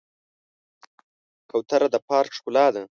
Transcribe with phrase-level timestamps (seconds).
[1.51, 2.79] کوتره د پارک ښکلا ده.